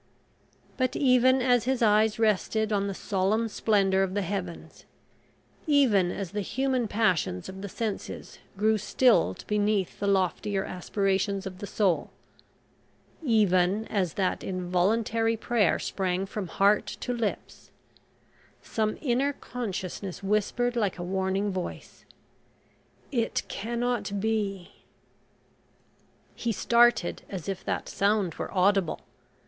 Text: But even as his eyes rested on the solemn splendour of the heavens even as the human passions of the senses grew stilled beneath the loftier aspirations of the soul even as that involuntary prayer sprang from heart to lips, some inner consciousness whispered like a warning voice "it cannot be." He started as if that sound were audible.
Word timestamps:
But 0.77 0.95
even 0.95 1.43
as 1.43 1.65
his 1.65 1.83
eyes 1.83 2.17
rested 2.17 2.73
on 2.73 2.87
the 2.87 2.93
solemn 2.95 3.47
splendour 3.47 4.01
of 4.01 4.15
the 4.15 4.23
heavens 4.23 4.85
even 5.67 6.09
as 6.09 6.31
the 6.31 6.41
human 6.41 6.87
passions 6.87 7.47
of 7.47 7.61
the 7.61 7.69
senses 7.69 8.39
grew 8.57 8.79
stilled 8.79 9.45
beneath 9.45 9.99
the 9.99 10.07
loftier 10.07 10.63
aspirations 10.65 11.45
of 11.45 11.59
the 11.59 11.67
soul 11.67 12.09
even 13.21 13.85
as 13.89 14.13
that 14.15 14.43
involuntary 14.43 15.37
prayer 15.37 15.77
sprang 15.77 16.25
from 16.25 16.47
heart 16.47 16.87
to 17.01 17.13
lips, 17.13 17.69
some 18.63 18.97
inner 19.01 19.33
consciousness 19.33 20.23
whispered 20.23 20.75
like 20.75 20.97
a 20.97 21.03
warning 21.03 21.51
voice 21.51 22.05
"it 23.11 23.43
cannot 23.49 24.19
be." 24.19 24.71
He 26.35 26.51
started 26.51 27.21
as 27.29 27.47
if 27.47 27.63
that 27.65 27.87
sound 27.87 28.33
were 28.33 28.51
audible. 28.51 29.01